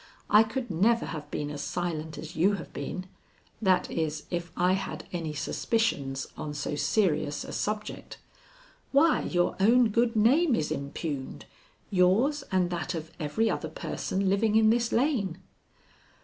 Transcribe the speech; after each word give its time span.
I 0.31 0.41
could 0.41 0.71
never 0.71 1.05
have 1.05 1.29
been 1.29 1.51
as 1.51 1.61
silent 1.61 2.17
as 2.17 2.35
you 2.35 2.53
have 2.53 2.73
been 2.73 3.05
that 3.61 3.87
is, 3.91 4.23
if 4.31 4.51
I 4.57 4.71
had 4.73 5.05
any 5.13 5.31
suspicions 5.35 6.25
on 6.35 6.55
so 6.55 6.73
serious 6.73 7.43
a 7.43 7.51
subject. 7.51 8.17
Why, 8.91 9.21
your 9.21 9.55
own 9.59 9.89
good 9.89 10.15
name 10.15 10.55
is 10.55 10.71
impugned 10.71 11.45
yours 11.91 12.43
and 12.51 12.71
that 12.71 12.95
of 12.95 13.11
every 13.19 13.47
other 13.47 13.69
person 13.69 14.27
living 14.27 14.55
in 14.55 14.71
this 14.71 14.91
lane." 14.91 15.37